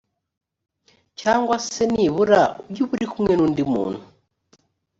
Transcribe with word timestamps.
cyangwa 1.19 1.55
se 1.69 1.83
nibura 1.93 2.41
ujye 2.67 2.81
uba 2.83 2.93
uri 2.95 3.07
kumwe 3.13 3.33
n 3.35 3.41
undi 3.45 3.63
muntu 3.71 4.01